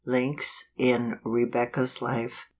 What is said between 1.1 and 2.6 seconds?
Rebecca's Life.